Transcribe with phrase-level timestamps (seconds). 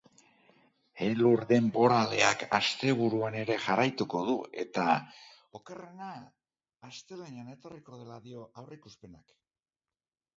[1.07, 4.85] Elur denboraleak asteburuan ere jarraituko du eta
[5.59, 6.07] okerrena
[6.89, 9.37] astelehenean etorriko dela dio aurreikuspenak.